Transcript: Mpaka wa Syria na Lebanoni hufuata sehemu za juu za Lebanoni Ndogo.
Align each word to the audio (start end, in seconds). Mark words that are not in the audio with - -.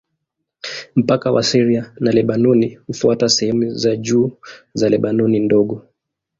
Mpaka 0.95 1.31
wa 1.31 1.43
Syria 1.43 1.93
na 1.99 2.11
Lebanoni 2.11 2.75
hufuata 2.87 3.29
sehemu 3.29 3.69
za 3.75 3.95
juu 3.95 4.31
za 4.73 4.89
Lebanoni 4.89 5.39
Ndogo. 5.39 5.85